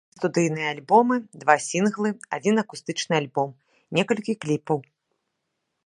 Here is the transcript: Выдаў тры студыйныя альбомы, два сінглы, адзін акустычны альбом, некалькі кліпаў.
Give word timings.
Выдаў 0.01 0.19
тры 0.19 0.19
студыйныя 0.21 0.67
альбомы, 0.75 1.15
два 1.43 1.55
сінглы, 1.67 2.09
адзін 2.39 2.55
акустычны 2.63 3.13
альбом, 3.21 3.49
некалькі 3.99 4.33
кліпаў. 4.47 4.77